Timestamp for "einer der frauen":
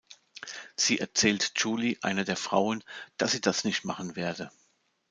2.01-2.83